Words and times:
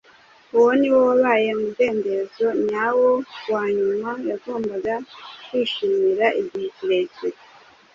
Uwo 0.57 0.69
ni 0.79 0.87
wo 0.93 0.99
wabaye 1.09 1.47
umudendezo 1.53 2.45
nyawo 2.67 3.09
wa 3.51 3.63
nyuma 3.77 4.09
yagombaga 4.29 4.95
kwishimira 5.45 6.27
igihe 6.41 6.67
kirekire. 6.75 7.37